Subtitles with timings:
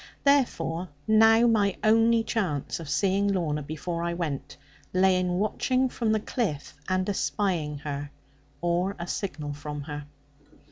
[0.23, 4.57] Therefore now my only chance of seeing Lorna, before I went,
[4.93, 8.09] lay in watching from the cliff and espying her,
[8.61, 10.05] or a signal from her.